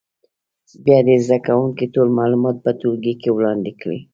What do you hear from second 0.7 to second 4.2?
بیا دې زده کوونکي ټول معلومات په ټولګي کې وړاندې کړي.